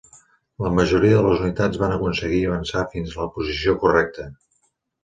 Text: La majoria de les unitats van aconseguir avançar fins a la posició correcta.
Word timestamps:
La 0.67 0.71
majoria 0.77 1.17
de 1.19 1.25
les 1.27 1.43
unitats 1.43 1.83
van 1.83 1.95
aconseguir 1.99 2.43
avançar 2.49 2.85
fins 2.97 3.15
a 3.17 3.23
la 3.25 3.31
posició 3.39 3.79
correcta. 3.87 4.29